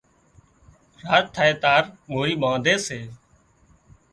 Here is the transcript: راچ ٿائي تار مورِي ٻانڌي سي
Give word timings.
راچ 1.03 1.25
ٿائي 1.35 1.53
تار 1.63 1.83
مورِي 2.11 2.33
ٻانڌي 2.41 2.75
سي 2.87 2.99